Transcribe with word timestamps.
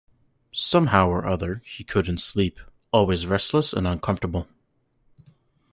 Somehow 0.55 1.09
or 1.09 1.27
other 1.27 1.61
he 1.63 1.83
couldn’t 1.83 2.19
sleep— 2.19 2.59
always 2.91 3.27
restless 3.27 3.71
and 3.71 3.85
uncomfortable. 3.85 4.47